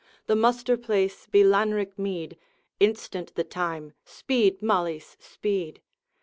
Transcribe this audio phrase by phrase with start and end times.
[0.25, 2.35] 'The muster place be Lanrick mead
[2.79, 5.79] Instant the time speed, Malise, speed!'